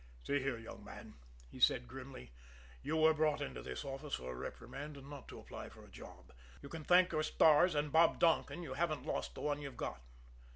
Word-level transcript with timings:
"See 0.23 0.39
here, 0.39 0.57
young 0.57 0.83
man," 0.83 1.13
he 1.51 1.59
said 1.59 1.87
grimly, 1.87 2.31
"you 2.81 2.97
were 2.97 3.13
brought 3.13 3.39
into 3.39 3.61
this 3.61 3.85
office 3.85 4.15
for 4.15 4.31
a 4.31 4.35
reprimand 4.35 4.97
and 4.97 5.07
not 5.11 5.27
to 5.27 5.37
apply 5.37 5.69
for 5.69 5.83
a 5.85 5.91
job! 5.91 6.33
You 6.63 6.69
can 6.69 6.83
thank 6.83 7.11
your 7.11 7.21
stars 7.21 7.75
and 7.75 7.91
Bob 7.91 8.17
Donkin 8.17 8.63
you 8.63 8.73
haven't 8.73 9.05
lost 9.05 9.35
the 9.35 9.41
one 9.41 9.61
you've 9.61 9.77
got. 9.77 10.01